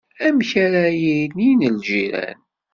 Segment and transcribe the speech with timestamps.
[0.27, 0.83] Amek ara
[1.47, 2.39] inin lǧiran?